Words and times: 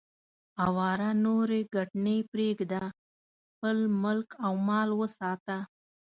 اواره 0.65 1.09
نورې 1.25 1.61
ګټنې 1.75 2.17
پرېږده، 2.31 2.83
خپل 3.51 3.77
ملک 4.03 4.29
او 4.45 4.53
مال 4.67 4.89
وساته. 4.99 5.57